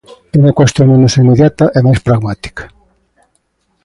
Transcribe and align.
E 0.33 0.35
unha 0.41 0.57
cuestión 0.59 0.87
menos 0.93 1.17
inmediata 1.21 1.65
e 1.77 1.79
máis 1.87 1.99
pragmática. 2.05 2.63